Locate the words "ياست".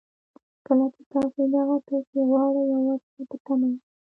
3.71-3.89